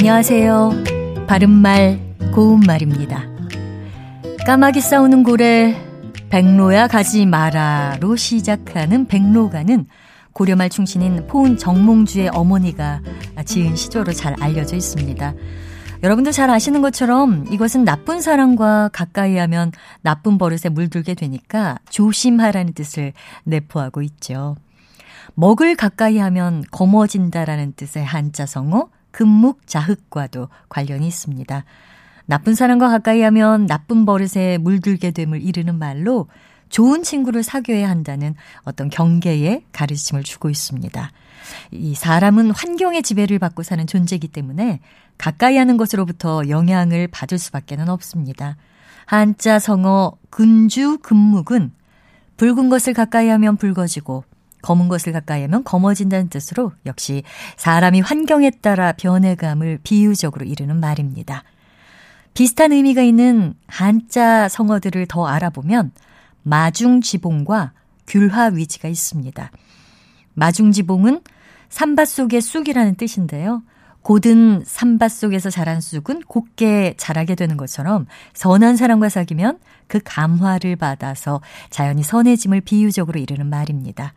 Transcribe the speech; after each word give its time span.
안녕하세요. 0.00 1.26
바른말, 1.26 2.00
고운말입니다. 2.34 3.22
까마귀 4.46 4.80
싸우는 4.80 5.24
고래, 5.24 5.76
백로야 6.30 6.88
가지 6.88 7.26
마라로 7.26 8.16
시작하는 8.16 9.06
백로가는 9.06 9.86
고려말 10.32 10.70
충신인 10.70 11.26
포은 11.26 11.58
정몽주의 11.58 12.30
어머니가 12.30 13.02
지은 13.44 13.76
시조로 13.76 14.14
잘 14.14 14.34
알려져 14.40 14.74
있습니다. 14.74 15.34
여러분도 16.02 16.32
잘 16.32 16.48
아시는 16.48 16.80
것처럼 16.80 17.44
이것은 17.50 17.84
나쁜 17.84 18.22
사람과 18.22 18.88
가까이 18.94 19.36
하면 19.36 19.70
나쁜 20.00 20.38
버릇에 20.38 20.70
물들게 20.70 21.12
되니까 21.12 21.76
조심하라는 21.90 22.72
뜻을 22.72 23.12
내포하고 23.44 24.00
있죠. 24.00 24.56
먹을 25.34 25.76
가까이 25.76 26.16
하면 26.16 26.64
검어진다라는 26.70 27.74
뜻의 27.76 28.02
한자 28.02 28.46
성어 28.46 28.88
금묵자흑과도 29.12 30.48
관련이 30.68 31.06
있습니다. 31.06 31.64
나쁜 32.26 32.54
사람과 32.54 32.88
가까이 32.88 33.22
하면 33.22 33.66
나쁜 33.66 34.04
버릇에 34.04 34.58
물들게 34.58 35.10
됨을 35.10 35.42
이르는 35.42 35.78
말로 35.78 36.28
좋은 36.68 37.02
친구를 37.02 37.42
사귀어야 37.42 37.90
한다는 37.90 38.34
어떤 38.62 38.88
경계의 38.88 39.64
가르침을 39.72 40.22
주고 40.22 40.48
있습니다. 40.48 41.10
이 41.72 41.94
사람은 41.94 42.52
환경의 42.52 43.02
지배를 43.02 43.38
받고 43.38 43.64
사는 43.64 43.84
존재이기 43.86 44.28
때문에 44.28 44.80
가까이 45.18 45.56
하는 45.56 45.76
것으로부터 45.76 46.48
영향을 46.48 47.08
받을 47.08 47.38
수밖에는 47.38 47.88
없습니다. 47.88 48.56
한자 49.06 49.58
성어 49.58 50.12
근주 50.30 50.98
금묵은 51.02 51.72
붉은 52.36 52.68
것을 52.68 52.94
가까이 52.94 53.28
하면 53.28 53.56
붉어지고 53.56 54.24
검은 54.62 54.88
것을 54.88 55.12
가까이 55.12 55.42
하면 55.42 55.64
검어진다는 55.64 56.28
뜻으로 56.28 56.72
역시 56.86 57.22
사람이 57.56 58.00
환경에 58.00 58.50
따라 58.50 58.92
변해감을 58.92 59.80
비유적으로 59.82 60.44
이르는 60.44 60.80
말입니다. 60.80 61.44
비슷한 62.34 62.72
의미가 62.72 63.02
있는 63.02 63.54
한자 63.66 64.48
성어들을 64.48 65.06
더 65.06 65.26
알아보면 65.26 65.92
마중지봉과 66.42 67.72
귤화위지가 68.06 68.88
있습니다. 68.88 69.50
마중지봉은 70.34 71.20
산밭 71.68 72.08
속의 72.08 72.40
쑥이라는 72.40 72.96
뜻인데요. 72.96 73.62
고든 74.02 74.62
산밭 74.64 75.10
속에서 75.10 75.50
자란 75.50 75.80
쑥은 75.80 76.22
곱게 76.26 76.94
자라게 76.96 77.34
되는 77.34 77.56
것처럼 77.56 78.06
선한 78.32 78.76
사람과 78.76 79.08
사귀면 79.08 79.58
그 79.86 80.00
감화를 80.02 80.76
받아서 80.76 81.40
자연이 81.68 82.02
선해짐을 82.02 82.62
비유적으로 82.62 83.20
이르는 83.20 83.46
말입니다. 83.46 84.14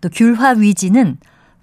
또 0.00 0.08
귤화 0.10 0.50
위지는 0.58 1.16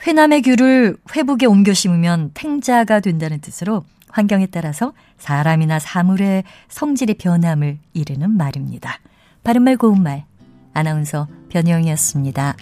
회남의 0.05 0.41
귤을 0.43 0.97
회북에 1.15 1.45
옮겨 1.45 1.73
심으면 1.73 2.31
탱자가 2.33 3.01
된다는 3.01 3.39
뜻으로 3.41 3.83
환경에 4.09 4.47
따라서 4.47 4.93
사람이나 5.17 5.77
사물의 5.79 6.43
성질의 6.69 7.15
변함을 7.15 7.77
이르는 7.93 8.31
말입니다. 8.31 8.99
바른말 9.43 9.77
고운말 9.77 10.25
아나운서 10.73 11.27
변희영이었습니다. 11.49 12.55